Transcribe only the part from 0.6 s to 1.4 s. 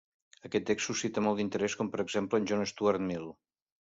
text suscita